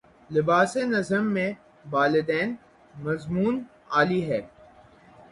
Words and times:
لباسِ 0.31 0.73
نظم 0.85 1.25
میں 1.33 1.51
بالیدنِ 1.85 2.49
مضمونِ 2.95 3.55
عالی 3.91 4.21
ہے 4.29 4.41